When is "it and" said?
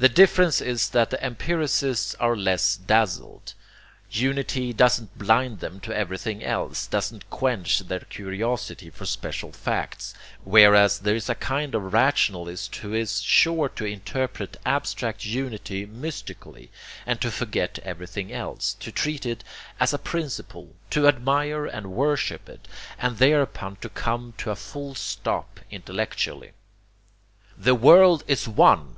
22.48-23.18